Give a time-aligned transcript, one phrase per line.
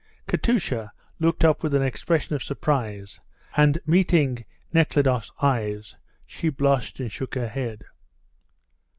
[0.27, 3.19] Katusha looked up with an expression of suspense,
[3.55, 7.83] and meeting Nekhludoff's eyes, she blushed and shook her head.